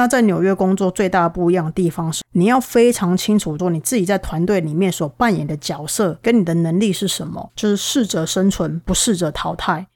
[0.00, 9.86] 那在纽约工作最大的不一样的地方是，你要非常清楚说你自己在团队里面所扮演的角色跟你的能力是什么，就是适者生存，不适者淘汰。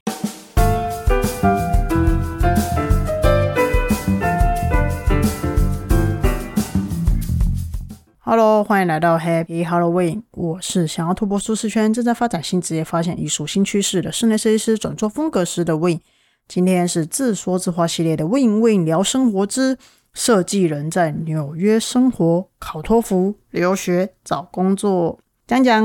[8.19, 10.21] Hello，欢迎来到 Happy Halloween。
[10.33, 15.99] 我是想要突破舒适圈、正在发展新职业、发现艺术新趋势的室内设计师、转做风格师的 Win。
[16.47, 19.77] 今天是自说自话系列的 Win Win 聊生活之
[20.13, 25.19] 设计人在纽约生活、考托福、留学、找工作。
[25.47, 25.83] 讲讲，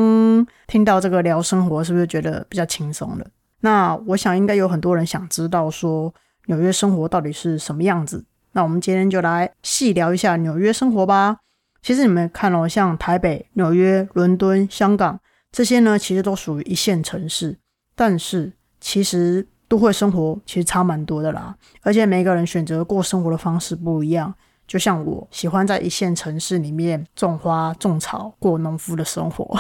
[0.67, 3.27] 听到这个聊生活，是不是觉得比较轻松了？
[3.61, 6.15] 那我想应该有很多人想知道说
[6.47, 8.25] 纽约生活到底是什么样子。
[8.53, 11.39] 那我们今天就来细聊一下纽约生活吧。
[11.83, 15.19] 其实你们看哦，像台北、纽约、伦敦、香港
[15.51, 17.59] 这些呢，其实都属于一线城市。
[17.95, 21.55] 但是其实都会生活其实差蛮多的啦。
[21.81, 24.35] 而且每个人选择过生活的方式不一样。
[24.67, 29.59] 就像我喜欢在一线城市里面种花种草，过农夫的生活。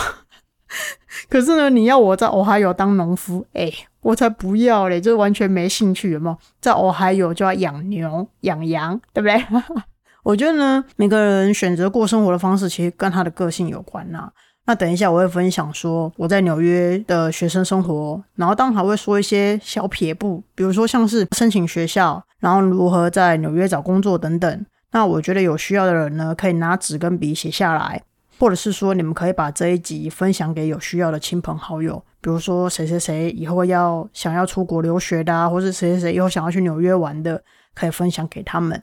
[1.28, 3.68] 可是呢，你要我在俄亥俄当农夫，哎，
[4.02, 5.00] 我才不要嘞！
[5.00, 6.36] 就完全没兴趣，有没有？
[6.60, 9.62] 在俄亥俄就要养牛、养羊，对不对？
[10.22, 14.30] 我觉得呢，每个人选择过生活的方式，其实跟他的个性有关呐。
[14.70, 24.66] 那等一下我会分享说我在纽约的学生生活，然后当然还会说一些小撇步，比如说像是申请学校，然后如何在纽约找工作等等。
[24.92, 28.00] 那我觉得有需要的人呢，可以拿纸跟笔写下来，
[28.38, 37.42] 或者是说你们可以把这一集分享给有需要的亲朋好友，比如说谁谁谁以后要想要出国留学的，或是谁谁谁以后想要去纽约玩的，
[37.74, 38.80] 可以分享给他们。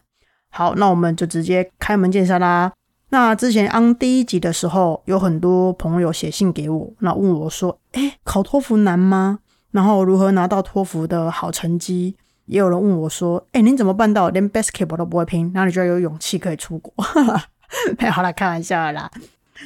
[0.50, 2.74] 好，那我们就直接开门见山啦。
[3.10, 9.40] 那之前安第一集的时候，有很多朋友写信给我，那问我说：“哎，考托福难吗？
[9.72, 12.16] 然后如何拿到托福的好成绩？”
[12.48, 15.52] 也有人问我说：“哎，您怎么办到连 basketball 都不会拼？
[15.54, 16.94] 那你就有勇气可以出国？”
[18.12, 19.10] 好了，开玩笑啦。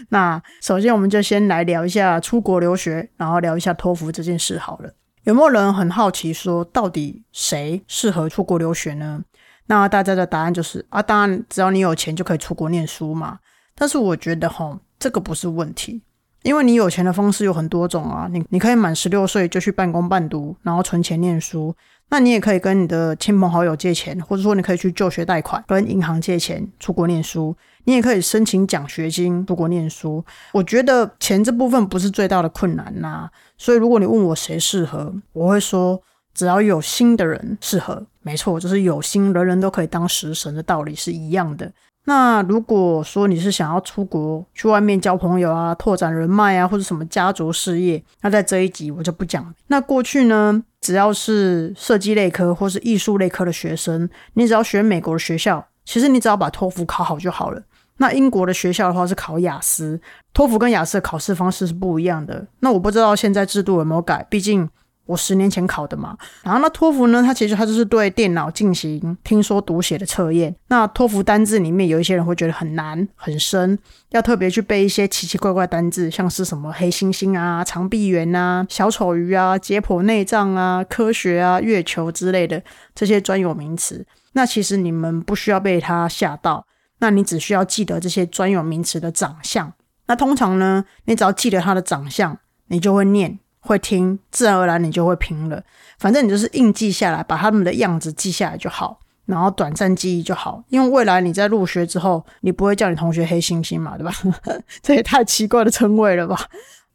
[0.09, 4.91] 那首先我们就先来聊一下出国留学，然后聊一下托福这件事好了。
[5.23, 9.23] 有没有人很好奇说，到底谁适合出国留学呢？
[9.71, 13.39] 那大家的答案就是啊，当然只要你有钱就可以出国念书嘛。
[13.73, 16.01] 但是我觉得哈，这个不是问题，
[16.43, 18.27] 因为你有钱的方式有很多种啊。
[18.29, 21.73] 你你可以满十六岁就去半工半读，然后存钱念书。
[22.09, 27.55] 那你也可以跟你的亲朋好友借钱，或者说你可以去就学贷款，跟银行借钱出国念书。
[27.85, 30.21] 你也可以申请奖学金出国念书。
[30.51, 33.29] 我觉得钱这部分不是最大的困难呐。
[33.57, 36.01] 所以如果你问我谁适合，我会说。
[36.33, 41.71] 只要有心的人适合，没错，就是有心，人人都可以当食神的道理是一样的。
[42.05, 49.53] 那如果说你是想要出国去外面交朋友啊、拓展人脉啊，或者什么家族事业，那在这一集我就不讲。
[49.67, 57.61] 那过去呢，只要是设计类科或是艺术类科的学生，你只要选美国的学校，其实你只要把托福考好就好了。
[57.97, 60.01] 那英国的学校的话是考雅思，
[60.33, 62.47] 托福跟雅思的考试方式是不一样的。
[62.61, 64.67] 那我不知道现在制度有没有改，毕竟。
[65.11, 67.21] 我十年前考的嘛，然后那托福呢？
[67.21, 70.55] 它其实它就是对电脑进行听说读写的测验。
[70.69, 73.77] 那托福单字里面有一些人会觉得很难很深，
[74.11, 82.63] 要特别去背一些奇奇怪怪单字，像是什么黑猩猩啊、长臂猿啊、小丑鱼啊、解剖内脏啊、科学啊、月球之类的
[82.95, 84.05] 这些专有名词。
[84.31, 86.65] 那其实你们不需要被它吓到，
[86.99, 89.73] 那你只需要记得这些专有名词的长相。
[90.07, 93.39] 那通常呢，你只要记得它的长相，你就会念。
[93.61, 95.63] 会听，自然而然你就会拼了。
[95.99, 100.63] 反正你就是硬记下来，把他们的样子记下来就好，然后短暂记忆就好。
[100.69, 104.11] 因为未来你在入学之后，你不会叫你同学黑猩猩嘛，对吧？
[104.81, 106.37] 这也太奇怪的称谓了吧。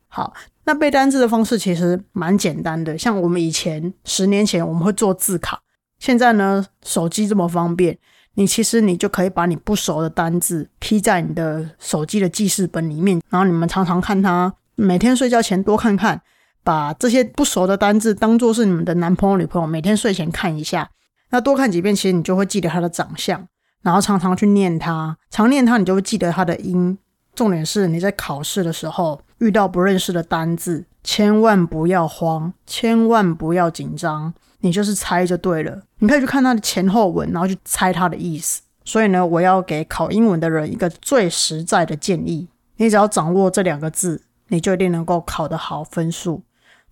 [0.08, 0.34] 好，
[0.64, 2.98] 那背单字的方式其实蛮简单的。
[2.98, 5.60] 像我们以前十年前我们会做字卡，
[6.00, 7.96] 现在呢手机这么方便，
[8.34, 16.20] 你其实你就可以把你不熟的单字批在你的手机的记事本里面，然后你们常常看它，每天睡觉前多看看。
[16.66, 20.90] 把这些不熟的单字当做是你们的男朋友、女朋友，每天睡前看一下，
[21.30, 23.46] 那多看几遍，其实你就会记得他的长相，
[23.82, 26.98] 然后常常去念他，常念他，你就会记得他的音。
[27.36, 35.82] 重点是你在考试的时候遇到不认识的单字，千万不要慌，千万不要紧张，你就是猜就对了。
[36.00, 38.60] 你可以去看他的前后文，然后去猜他的意思。
[38.84, 42.48] 所以呢，我要给考英文的人一个最实在的建议：
[42.78, 46.42] 你只要掌握这两个字，你就一定能够考得好分数。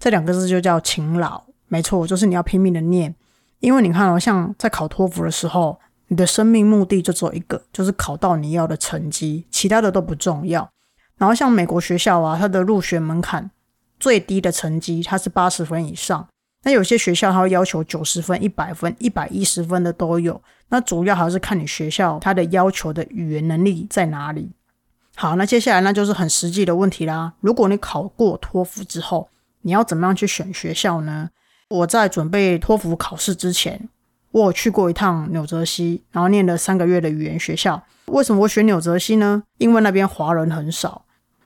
[0.05, 3.15] 这两个字就叫勤劳，没错，就是你要拼命的念，
[3.61, 10.71] 因为你看哦，像在考托福的时候，你的生命目的就只有一个，就是考到你要的成绩，其他的都不重要。
[11.17, 13.51] 然后像美国学校啊，它的入学门槛
[13.99, 16.29] 最低的成绩它是八十分以上，
[16.65, 20.39] 那有些学校它会要求九十分、一百分、一百一十分的都有。
[20.69, 24.51] 那主要还是看你学校它的要求的语言能力在哪里。
[25.17, 27.33] 好，那接下来那就是很实际的问题啦。
[27.41, 29.31] 如果你考过托福之后，
[29.65, 31.31] 你要怎么样去选学校呢？
[31.69, 33.89] 我在准备托福考试之前，
[34.31, 37.83] 我有去过一趟纽泽西，然后念了三个月的语言学校。
[38.07, 39.43] 为什么我选纽泽西呢？
[39.59, 41.05] 因为那边华人很少。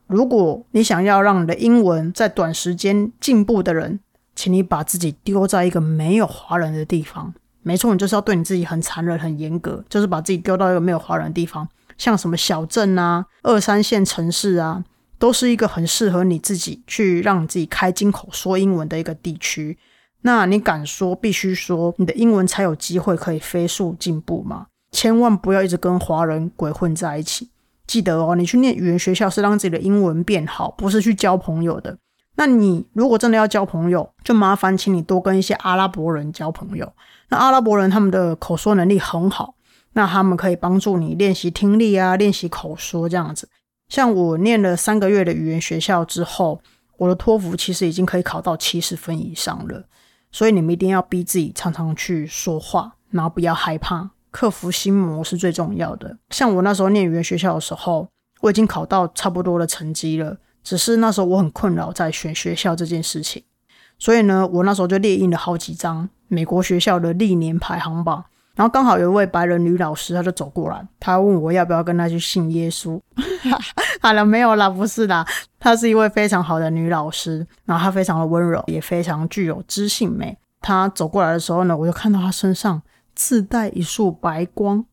[0.08, 4.00] 如果你想要让你的英文在短时间进步的人，
[4.34, 7.32] 请你把自己丢在一个没有华人的地方。
[7.62, 11.68] 没错，你就是要对你自己很残忍、很严格，就是把自己丢到一个没有华人的地方。
[11.96, 14.82] 像什么小镇啊、二三线城市啊，
[15.18, 19.76] 都是一个很适合你自己去让自己开金口说英文的一个地区。
[20.22, 24.66] 那你敢说必须说，你的英文才有机会可以飞速进步吗？
[24.90, 27.50] 千万不要一直跟华人鬼混在一起。
[27.86, 31.96] 记得哦，你去念语言学校是让自己的英文变好，不是去交朋友的。
[32.36, 36.92] 那你如果真的要交朋友，就麻烦请你多跟一些阿拉伯人交朋友。
[37.30, 39.54] 那阿拉伯人他们的口说能力很好。
[39.94, 43.48] 那他们可以帮助你练习听力啊，练习口说这样子。
[43.88, 46.60] 像我念了三个月的语言学校之后，
[46.98, 49.84] 我的托福其实已经可以考到七十分以上了。
[50.30, 56.18] 所以你们一定要逼自己常常去说话，然后不要害怕，克服心魔是最重要的。
[56.30, 58.06] 像我那时候念语言学校的时候，
[58.42, 63.42] 我已经考到差不多的成绩了，只是那时候我很困扰在选学校这件事情。
[63.98, 68.26] 所以呢，我那时候就列印了好几张美国学校的历年排行榜。
[68.58, 73.00] 然后刚好有一位白人女老师，她就走过来，她问我要不要跟她去信耶稣。
[74.02, 75.24] 好了，没有啦，不是啦，
[75.60, 80.36] 她是一位非常好的女老师，然后她非常的温柔，也非常具有知性美。
[80.60, 82.82] 她走过来的时候呢，我就看到她身上
[83.14, 84.84] 自带一束白光，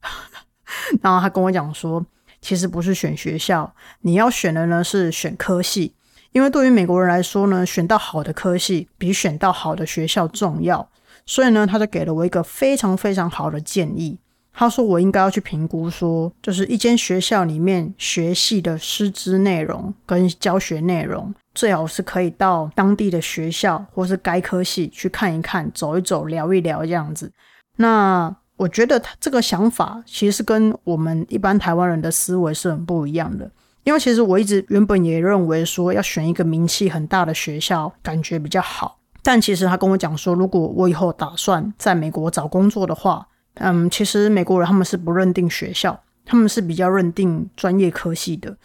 [1.01, 2.05] 然后她跟我讲说，
[2.39, 5.95] 其实不是选学校，你要选的呢是选科系，
[6.33, 10.87] 因为对于美国人来说呢，选到好的科系比选到好的学校重要。
[11.25, 14.17] 所以呢，他就给了我一个非常非常好的建议。
[14.57, 27.29] 他说我应该要去评估，说就是一间学校里面学系的师资内容跟教学内容，最好是可以到当地的学校或是该科系去看一看、走一走、聊一聊这样子。
[27.75, 33.51] 那我觉得他这个想法其实是跟我们一般台湾人的思维是很不一样的。
[33.83, 38.99] 因为其实我一直原本也认为说要选一个名气很大的学校，感觉比较好。
[39.25, 48.55] 但其实他跟我讲说，如果我以后打算在美国找工作的话，嗯，其实美国人他们是不认定学校，他们是比较认定专业科系的。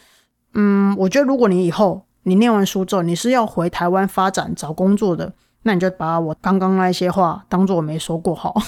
[0.53, 8.61] 嗯，我觉得如果你以后你念完书之后，你是要回台湾发展找工作的，那你就把我刚刚那些话当做我没说过好。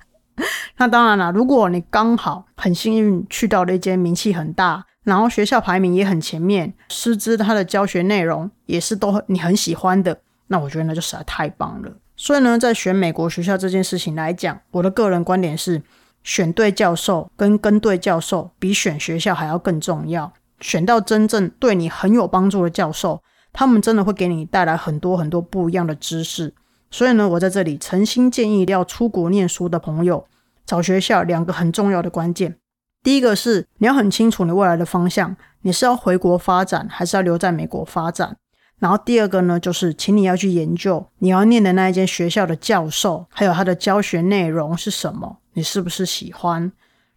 [0.76, 10.20] 那当然了，如果你刚好很幸运去到了一间名气很大，然后学校排名也很前面，师资他的教学内容也是都你很喜欢的。
[10.52, 11.90] 那我觉得那就实在太棒了。
[12.14, 15.82] 所以呢，在选美国学校这件事情来讲，我的个人观点是，
[16.22, 20.30] 选对教授跟跟对教授比选学校还要更重要。
[20.60, 26.54] 选到真正对你很有帮助的教授，他们真的会给你带来很多很多不一样的知识。
[26.90, 30.26] 所以呢，我在这里诚心建议要出国念书的朋友，
[30.66, 32.58] 找学校两个很重要的关键。
[33.02, 38.36] 第一个是你要很清楚你未来的方向，你是要回国发展，还是要留在美国发展。
[38.82, 46.72] 然后第二个呢，就是请你要去研究你要念的那一间学校的教授，还有他的教学内容是什么，你是不是喜欢？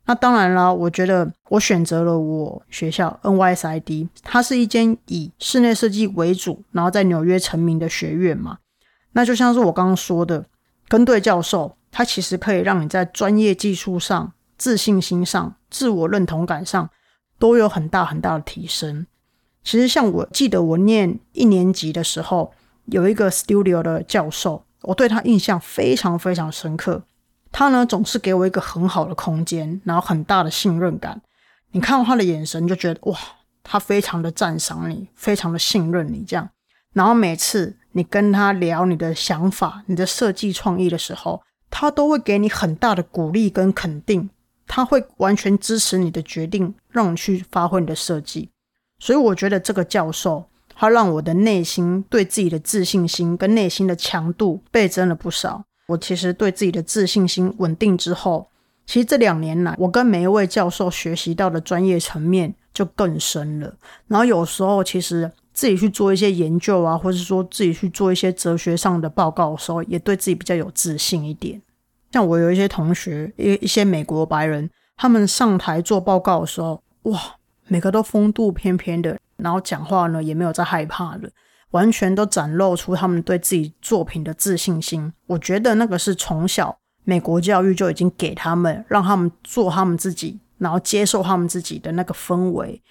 [0.05, 8.59] 那当然了，我觉得我选择了我学校 NYSID，它是一间以室内设计为主，然后在纽约成名的学院嘛。
[9.13, 10.45] 那就像是我刚刚说的，
[10.87, 16.87] 跟对教授，他其实可以让你在专业技术上、自信心上、自我认同感上
[17.39, 19.07] 都有很大很大的提升。
[19.65, 22.53] 其实，像我记得我念一年级的时候，
[22.85, 27.03] 有一个 studio 的教授，我对他印象非常非常深刻。
[27.51, 31.19] 他呢总是给我一个很好的空间，然后很大的信任感。
[31.71, 33.17] 你看到他的眼神，就觉得哇，
[33.63, 36.47] 他非常的赞赏你，非常的信任你这样。
[36.93, 41.41] 然后每次你跟他聊你的想法、你的设计创意的时候，
[41.71, 44.29] 他都会给你很大的鼓励跟肯定，
[44.67, 48.51] 他会完全支持你的决定，让你去发挥你的设计。
[48.99, 55.63] 所以我觉得这个教授，他让我的内心对自己的自信心跟内心的强度倍增了不少。
[55.87, 58.47] 我其实对自己的自信心稳定之后，
[58.85, 63.75] 其实这两年来，我跟每一位教授学习到的专业层面就更深了。
[64.07, 71.61] 然后有时候其实自己去做一些研究啊，或者说自己去做一些哲学上的报告的时候，也对自己比较有自信一点。
[72.11, 77.19] 像我有一些同学，一一些美国白人，他们上台做报告的时候，哇！
[77.67, 81.29] 每个都风度翩翩的，然后讲话呢也没有在害怕了，
[81.71, 85.11] 完全都展露出他们对自己作品的自信心。
[85.27, 92.81] 我觉得那个是从小美国教育就已经给他们，让他们做他们自己，然后接受他们自己的那个氛围。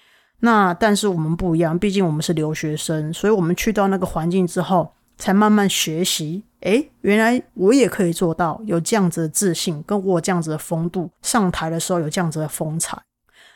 [0.40, 6.45] 那但是我们不一样，毕竟我们是留学生，所以我们去到那个环境之后，才慢慢学习。
[6.61, 12.99] 诶，原来我也可以做到有这样子的自信，跟我这样子的风度，上台的时候有这样子的风采。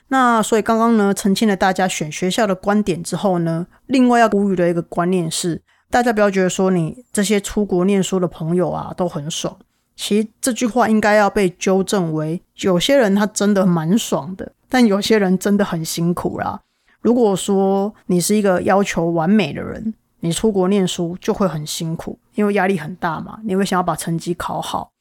[0.09, 9.57] 那所以刚刚呢，澄清了大家选学校的观点之后呢，另外要呼吁的一个观念是，大家不要觉得说你这些出国念书的朋友啊都很爽。
[9.95, 16.61] 其实这句话应该要被纠正为，有些人他真的蛮爽的，但有些人真的很辛苦啦。
[17.01, 23.41] 如果说你是一个要求完美的人，你出国念书就会很辛苦，因为压力很大嘛。
[23.45, 24.93] 你会想要把成绩考好，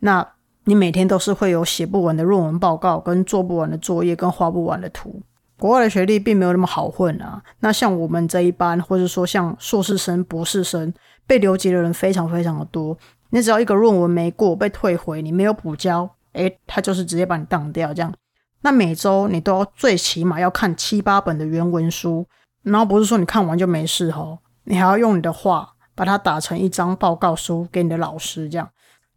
[0.00, 0.26] 那
[0.64, 5.20] 你每天都是会有写不完的论文报告，跟做不完的作业，跟画不完的图。
[5.58, 7.42] 国外的学历并没有那么好混啊。
[7.60, 10.92] 那像我们这一班，或者说像硕士生、博士生，
[11.26, 12.96] 被留级的人非常非常的多。
[13.30, 18.12] 你只要一个论文没过被退回，你没有补交，诶，他就是直接把你当掉这样。
[18.60, 22.26] 那每周你都要最起码要看七八本的原文书，
[22.62, 28.68] 然后不是说你看完就没事哦，你还要用你的话把它打成一张报告书给你的老师，这样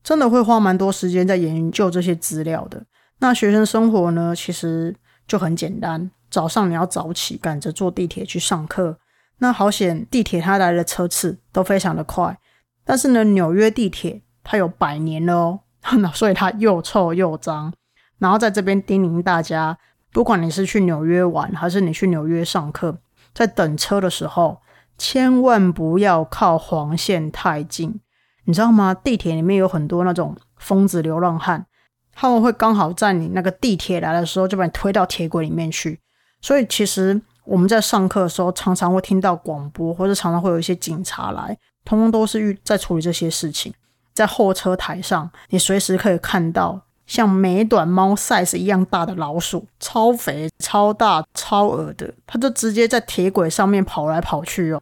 [0.05, 2.85] 真的会花蛮多时间在研究这些资料的。
[3.17, 4.95] 那学生生活呢，其实
[5.27, 9.00] 就很简单，早上你要早起，赶着坐地铁去上课。
[9.39, 12.38] 那好险，地铁它来的车次都非常的快，
[12.85, 15.59] 但是呢，纽约地铁它有百年了哦，
[15.97, 17.74] 那 所以它又臭又脏。
[18.19, 19.75] 然后在这边叮咛大家，
[20.13, 23.00] 不管你是去纽约玩，还是你去纽约上课，
[23.33, 24.62] 在等车的时候，
[25.00, 28.00] 千万不要靠黄线太近，
[28.45, 28.93] 你知道吗？
[28.93, 31.65] 地铁里面有很多那种疯子流浪汉，
[32.13, 35.99] 他们会刚好在你那个地铁来的时候，就把你推到铁轨里面去。
[36.41, 43.73] 所以其实我们在上课的时候，常常会听到广播，或者常常会有一些警察来，通通都是遇在处理这些事情。
[44.13, 46.81] 在候车台上，你随时可以看到。
[47.05, 54.81] 像美短猫 size 一样大的老鼠，超肥、超大、超恶的，它就直接在铁轨上面跑来跑去哦。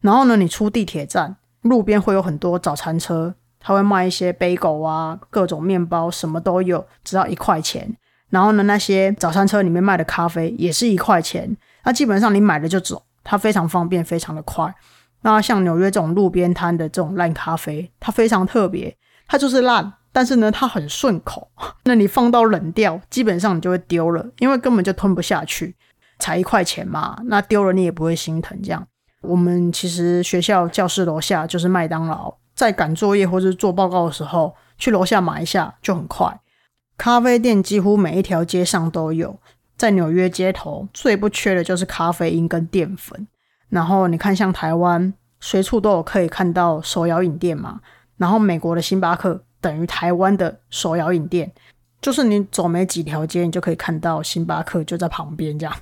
[0.00, 7.96] 然后呢，你出地铁站，路边会有很多早餐车，它会卖一些杯狗啊，各种面包，什么都有，只要一块钱。
[8.30, 11.56] 然后呢，那些早餐车里面卖的咖啡也是一块钱。
[11.84, 14.72] 那基本上你买了就走，它非常方便，非常的快。
[15.22, 19.92] 那像纽约这种路边摊的这种烂咖啡，它非常特别，它就是烂。
[20.12, 21.48] 但是呢，它很顺口，
[21.84, 25.76] 那你放到冷掉，基本上你就会丢了，因为根本就吞不下去，
[26.18, 28.60] 才一块钱嘛，那丢了你也不会心疼。
[28.60, 28.84] 这样，
[29.22, 36.40] 我们其实学校教室楼下就是麦当劳，在赶作业或者做报告的时候，去楼下买一下就很快。
[36.96, 39.38] 咖啡店几乎每一条街上都有，
[39.76, 43.26] 在纽约街头最不缺的就是咖啡因跟淀粉。
[43.68, 47.80] 然后你看，像台湾随处都有可以看到手摇饮店嘛，
[48.16, 49.44] 然后美国的星巴克。
[49.62, 51.52] 等于台湾的手摇饮店，
[52.00, 55.76] 就是你走没几条街，你就可以看到星巴克就在旁边这样。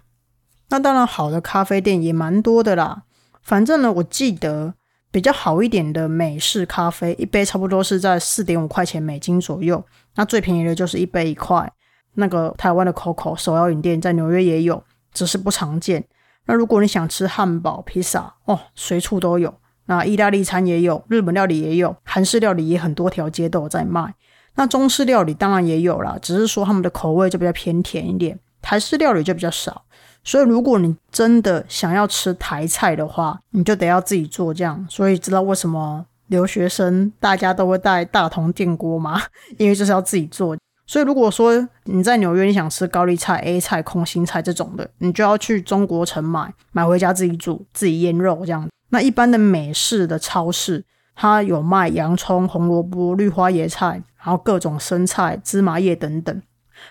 [0.70, 3.04] 那当然，好的咖啡店也蛮多的啦。
[3.48, 4.74] 反正呢，我记得
[5.10, 9.82] 比较好一点的美式咖啡，一杯差不多是在四点五块钱美金左右。
[10.16, 11.72] 那最便宜的就是一杯一块。
[12.16, 16.04] 那个台湾的 COCO 手摇饮店在纽约也有，只是不常见。
[16.44, 19.54] 那如果你想吃汉堡、披萨，哦，随处都有。
[19.86, 24.14] 那意大利餐也有，日本料理也有，韩式料理也很多条街都有在卖。
[24.56, 28.38] 那中式料理当然也有啦，只是说他们的口味就比较偏甜一点。
[28.60, 29.86] 台式料理就比较少。
[30.24, 34.86] 所以如果你真的想要吃台菜的话，你就得要自己做这样。
[34.88, 39.20] 所以知道为什么留学生大家都会带大同电锅吗？
[39.56, 40.56] 因为就是要自己做。
[40.86, 48.68] 所以如果说你在纽约，你想吃高丽菜、A 菜、空心菜这种的，你就要去中国城买，买回家自己煮，自己腌肉这样。
[48.90, 50.84] 那一般的美式的超市，
[51.14, 56.42] 它有卖洋葱、红萝卜、绿花椰菜，然后各种生菜、芝麻叶等等。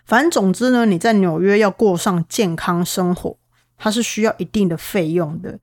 [0.06, 3.38] 反正总之呢，你在纽约要过上健康生活，
[3.78, 5.60] 它是需要一定的费用的。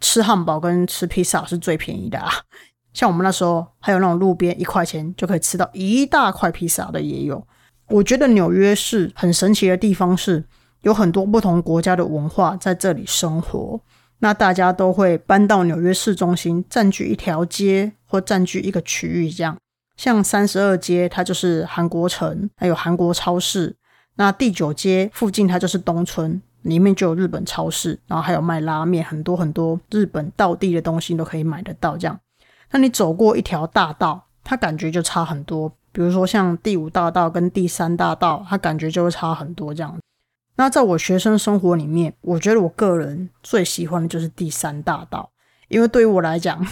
[0.00, 2.30] 吃汉堡跟吃披萨是最便宜的啊。
[2.92, 7.46] 像我们那时候还有那种路边一块钱就可以吃到一大块披萨的也有。
[7.88, 10.44] 我觉得纽约是很神奇的地方，是
[10.82, 13.80] 有很多不同国家的文化在这里生活。
[14.20, 19.58] 那大家都会搬到纽约市中心，占据一条街或占据一个区域，这样。
[19.96, 23.76] 像三十二街，它就是韩国城，还有韩国超市。
[24.16, 31.96] 那第九街附近，它就是东村，里面就有日本超市，然后还有卖拉面，很多很多日本道地的东西都可以买得到。
[31.96, 32.18] 这样，
[32.70, 35.70] 那你走过一条大道，它感觉就差很多。
[35.92, 39.98] 比如说像第五大道跟第三大道，它感觉就会差很多这样。
[40.56, 45.30] 那在我学生生活里面，我觉得我个人最喜欢的就是第三大道，
[45.68, 46.66] 因为对于我来讲，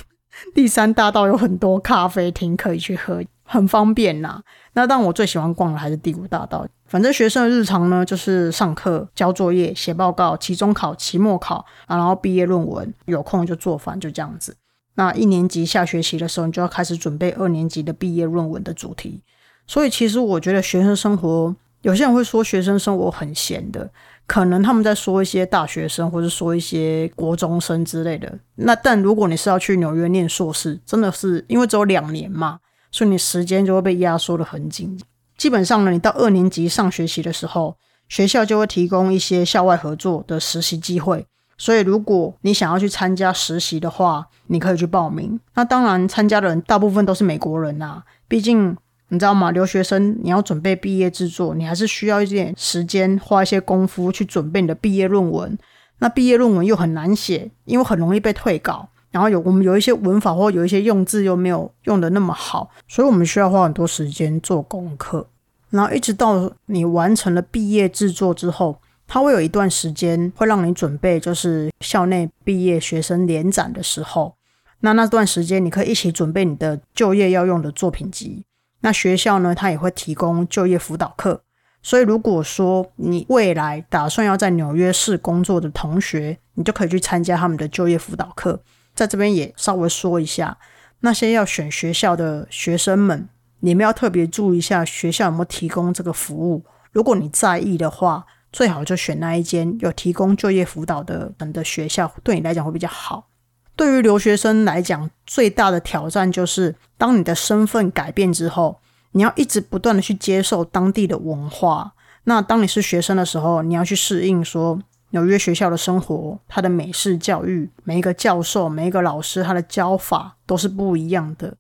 [0.55, 4.43] 第三大道有很多咖啡厅可以去喝，很方便呐。
[4.75, 6.67] 那但我最喜欢逛的还是第五大道。
[6.87, 14.57] 反正学生的日常呢，就是上课、交作业、写报告、期中考、期末考，然后毕业论文，有空就做饭，就这样子。
[14.97, 19.23] 那一年级下学期的时候，你就要开始准备二年级的毕业论文的主题。
[19.67, 23.91] 所以其实我觉得学生生活，有些人会说学生生活很闲的，
[24.26, 28.38] 可能他们在说一些大学生，或者说一些国中生之类的。
[28.57, 34.99] 那但如果你是要去纽约念硕士，真的是因为只有两年嘛，所以你时间就会被压缩的很紧。
[35.37, 37.76] 基本上呢，你到二年级上学期的时候，
[38.09, 41.26] 学校就会提供一些校外合作的实习机会。
[41.57, 45.38] 所以，如果你想要去参加实习的话，你可以去报名。
[45.54, 48.02] 那当然，参加的人大部分都是美国人呐。
[48.26, 48.76] 毕竟，
[49.14, 49.50] 你知道吗？
[49.50, 55.56] 留学生你要准备毕业制作，你还是需要一点时间，花一些功夫去准备你的毕业论文。
[56.00, 58.88] 那毕业论文又很难写，因为很容易被退稿。
[59.11, 65.28] 然后有我们有一些文法或有一些用字又没有用的那么好，所以我们需要花很多时间做功课。
[65.71, 68.76] 然后一直到你完成了毕业制作之后。
[69.06, 74.35] 他会有一段时间会让你准备，就是校内毕业学生联展的时候，
[74.80, 78.47] 那那段时间你可以一起准备你的就业要用的作品集。
[78.85, 81.41] 那学校呢，他也会提供就业辅导课。
[81.83, 88.61] 所以如果说你未来打算要在纽约市工作的同学，你就可以去参加他们的就业辅导课。
[88.95, 90.59] 在这边也稍微说一下，
[91.00, 93.26] 那些要选学校的学生们，
[93.61, 96.62] 你们要特别注意一下学校有没有提供这个服务。
[96.93, 103.29] 如果你在意的话，最好就选那一间有提供就业辅导的人的学校，对你来讲会比较好。
[103.76, 108.78] 对于留学生来讲，最大的挑战就是当你的身份改变之后，
[109.12, 111.93] 你要一直不断的去接受当地的文化。
[112.25, 121.54] 那当你是学生的时候，你要去适应说纽约学校的生活，它的美式教育，每一个教授、每一个老师他的教法都是不一样的。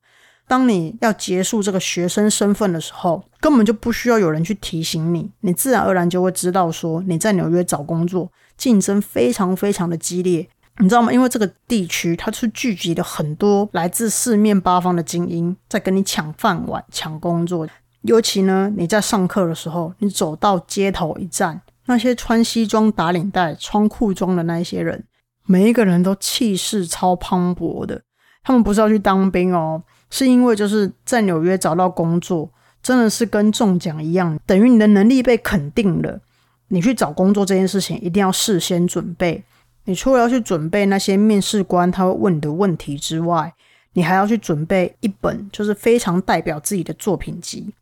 [0.46, 11.12] 当你要结束这个学生身份的时候，根本就不需要有人去提醒你，你自然而然就会知道说你在纽约找工作竞争非常非常的激烈，你知道吗？
[11.12, 17.66] 因为这个地区它是聚集了很多来自四面八方的精英在跟你抢饭碗、抢工作。
[18.02, 25.04] 尤其呢，你在上课的时候，你走到街头一站，那些穿西装打领带、穿裤装的那一些人，
[25.46, 28.02] 每一个人都气势超磅礴的，
[28.42, 29.82] 他们不是要去当兵哦。
[30.10, 32.50] 是因为就是在纽约找到工作，
[32.82, 36.20] 真的是跟中奖一样，等于你的能力被肯定了。
[36.68, 39.44] 你去找工作这件事情，一定要事先准备。
[39.84, 43.54] 你除了要去准备那些面试官他会问你的问题之外，
[43.92, 47.72] 你还要去准备一本就是非常代表自己的作品集。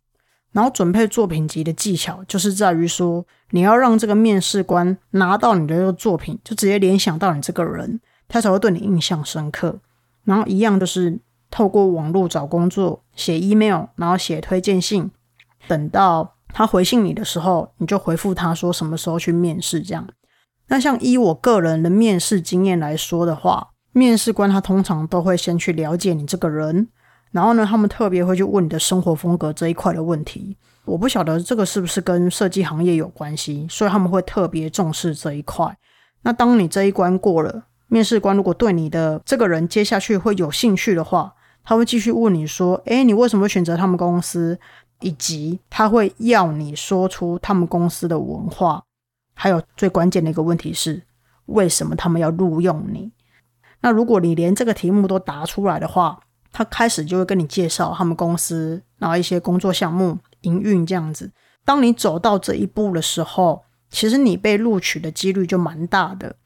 [0.53, 9.81] 然后准备作品集的技巧，就是在于说，你要让这个面试官拿到你的这个作品，就直接联想到你这个人，他才会对你印象深刻。
[10.25, 11.19] 然后一样就是。
[11.55, 15.11] 透过网络找工作，写 email，然后写推荐信，
[15.69, 19.83] 等到他回信你的时候，你就回复他说什么时候去面试。
[19.83, 20.09] 这样，
[20.69, 26.89] 那像依我个人的面试经验来说的话，面试官他通常都会先去了解你这个人，
[27.31, 30.57] 然后呢，他们特别会去问你的生活风格这一块的问题。
[30.85, 35.77] 我不晓得这个是不是跟设计行业有关系，所以他们会特别重视这一块。
[36.23, 44.59] 那当你这一关过了，面试官如果对你的这个人接下去会有兴趣的话，他会继续问你说：“诶，你为什么选择他们公司？”
[45.03, 48.85] 以及他会要你说出他们公司的文化。
[49.35, 51.03] 还有最关键的一个问题是：
[51.47, 53.13] 为什么他们要录用你？
[53.81, 56.21] 那如果你连这个题目都答出来的话，
[56.53, 61.33] 他开始就会跟你介绍他们公司，然后一些工作项目、营运这样子。
[61.65, 66.37] 当你走到这一步的时候，其实你被录取的几率就蛮大的。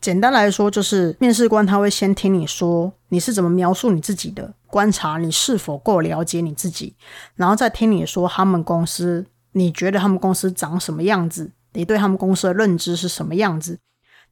[0.00, 6.94] 简单来说，就是面试官他会先听你说你是怎么描述你自己的，观察你是否够了解你自己，
[7.34, 13.78] 然后再听你说他们公司，你觉得他们公司长什么样子，你对他们公司的认知是什么样子。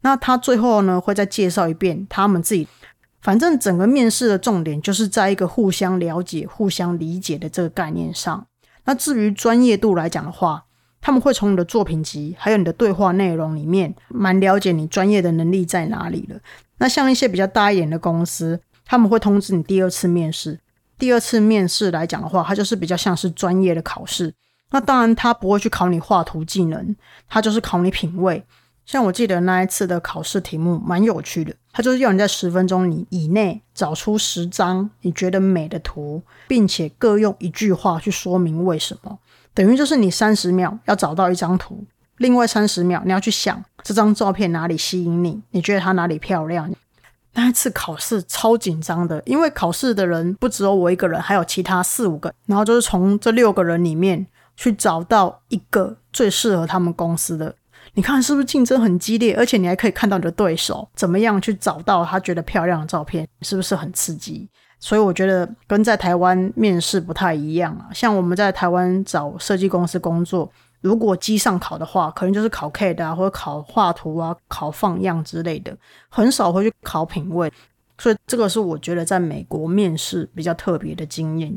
[0.01, 2.67] 那他最后呢，会再介绍一遍他们自己。
[3.21, 8.47] 反正整个面试的重点就是在一个互相了解、互相理解的这个概念上。
[8.85, 10.65] 那至于专业度来讲的话，
[11.01, 16.39] 他们会从你的作品集，还有你的对话内容里面，蛮了解你专业的能力在哪里了。
[16.79, 20.61] 那像一些比较大一点的公司，他们会通知你第二次面试。
[20.99, 24.35] 第二次面试来讲的话，它就是比较像是专业的考试。
[24.75, 26.97] 那当然，他不会去考你画图技能，
[27.29, 28.45] 他就是考你品味。
[28.85, 39.17] 像我记得那一次的考试题目蛮有趣的，他就是要你在十分钟以以内找出十张你觉得美的图，并且各用一句话去说明为什么。
[39.55, 41.85] 等于就是你三十秒要找到一张图，
[42.17, 46.69] 另外三十秒你要去想这张照片哪里吸引你，你觉得它哪里漂亮。
[47.35, 57.55] 那一次考试超紧张的，因为考试的人不只有我一个人，还有其他四五个，然后就是从这六个人里面去找到一个最适合他们公司的。
[57.95, 59.37] 你看是不是竞争很激烈？
[59.37, 64.49] 而且你还可以看到你的对手怎么样去找到他觉得漂亮的照片，是不是很刺激？
[64.81, 67.89] 所以我觉得跟在台湾面试不太一样啊。
[67.93, 75.77] 像我们在台湾找设计公司工作，如果机上考的话，可能就是考 CAD 啊，或者考画图啊、考放样之类的，
[76.09, 77.53] 很少会去考品味。
[77.97, 81.55] 所以这个是我觉得在美国面试比较特别的经验。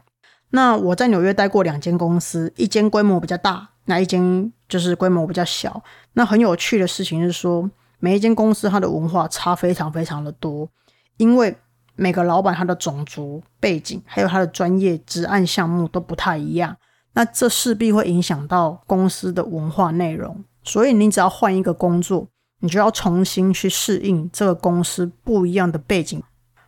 [0.51, 5.83] 那我在纽约待过两间公司，一间规模比较大，那一间就是规模比较小。
[6.13, 10.69] 那很有趣的事情是说，每一间公司它的文化差非常非常的多，
[11.17, 11.55] 因为
[11.95, 16.77] 每个老板他的种族背景还有他的专业职案项目都不太一样，
[17.13, 20.43] 那这势必会影响到公司的文化内容。
[20.63, 22.27] 所以你只要换一个工作，
[22.60, 26.21] 你就要重新去适应这个公司不一样的背景。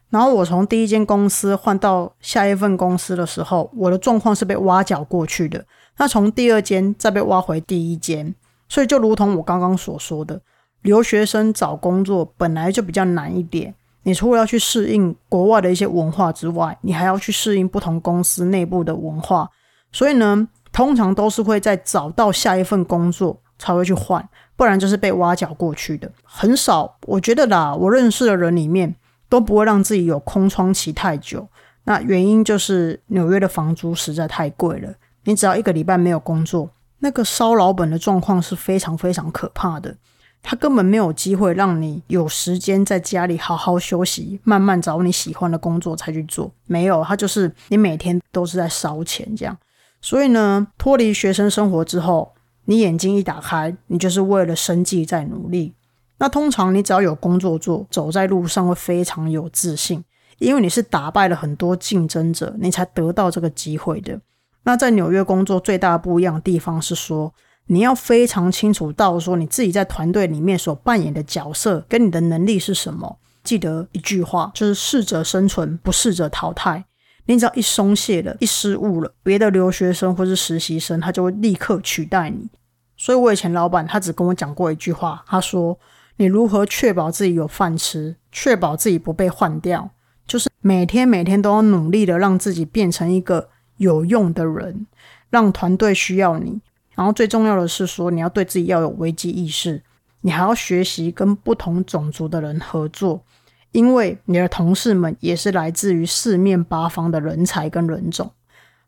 [0.09, 5.65] 然后我从第一间公司换到下一份公司的时候，我的状况是被挖角过去的。
[5.97, 8.33] 那从第二间再被挖回第一间。
[8.67, 10.39] 所以就如同我刚刚所说的，
[10.83, 13.73] 留学生找工作本来就比较难一点。
[14.03, 19.49] 你除了要去适应国外的一些文化之外，你还要去适应不同公司内部的文化。
[19.91, 26.11] 所以呢，通常都是会在找到下一份工作才会去换，不然就是被挖角过去的。
[26.23, 28.95] 很少，我觉得啦，我认识的人里面
[29.29, 31.47] 都不会让自己有空窗期太久。
[31.85, 36.69] 那原因就是纽约的房租实在太贵了，你只要一个礼拜没有工作。
[36.99, 39.95] 那个烧老本的状况是非常非常可怕的，
[40.43, 46.51] 他根本没有机会让你有时间在家里好好休息，慢慢找你喜欢的工作才去做。
[46.67, 49.57] 没有，他就是你每天都是在烧钱这样。
[50.01, 52.33] 所以呢，脱离学生生活之后，
[52.65, 55.73] 你眼睛一打开，你就是为了生计在努力。
[56.19, 60.03] 那通常你只要有工作做，走在路上会非常有自信，
[60.37, 64.19] 因为你是打败了很多竞争者，你才得到这个机会的。
[64.63, 67.33] 那在纽约工作最大的不一样的地方是说，
[67.67, 73.17] 你要非常清楚到说你自己在团队里面所扮演的角色跟你的能力是什么。
[73.43, 76.83] 记得一句话，就是适者生存，不适者淘汰。
[77.25, 82.49] 你只要一松懈了，一失误了，别的留学生或是实习生他就会立刻取代你。
[82.97, 85.79] 所以我以前老板他只跟我讲过一句话，他说
[86.19, 89.89] ：“你如何确保自己有饭吃，确保自己不被换掉，
[90.27, 94.87] 就是每天每天都要努力的让自己变成一个。”有用的人，
[95.29, 96.59] 让团队需要你。
[96.95, 99.81] 然后最重要的是说，你要对自己要有危机意识，
[100.19, 103.23] 你还要学习跟不同种族的人合作，
[103.71, 108.33] 因为你的同事们也是来自于四面八方的人才跟人种。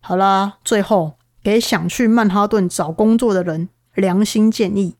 [0.02, 4.96] 好啦，最后给想去曼哈顿找工作的人良心建议：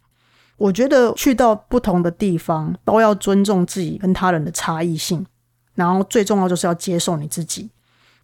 [0.62, 5.26] 我觉得去到不同的地方，都要尊重自己跟他人的差异性，
[5.74, 7.72] 然后最重要就是要接受你自己，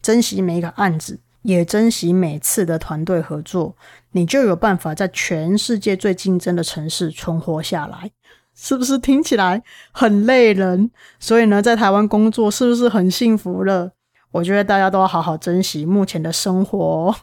[0.01, 1.19] 珍惜每一个案子。
[1.43, 3.73] 也珍惜每次的团队合作，
[4.11, 8.11] 你就有办法在全世界最竞争的城市存活下来，
[8.53, 10.91] 是不是听起来很累人？
[11.19, 13.91] 所以呢，在台湾工作是不是很幸福了？
[14.31, 17.15] 我觉得大家都要好好珍惜目前的生活。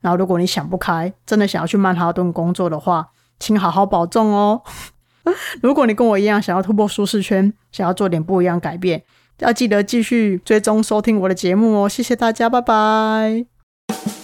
[0.00, 4.62] 然后，如果你想不开，真的想要去曼哈顿工作的话，请好好保重哦。
[5.62, 9.02] 如果你跟我一样想要突破舒适圈，想要做点不一样改变，
[9.40, 11.88] 要记得继续追踪收听我的节目哦。
[11.88, 14.17] 谢谢大家，拜拜。